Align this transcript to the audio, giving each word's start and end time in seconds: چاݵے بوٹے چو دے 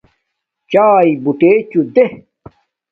چاݵے 0.71 1.09
بوٹے 1.23 1.51
چو 1.69 1.79
دے 1.95 2.05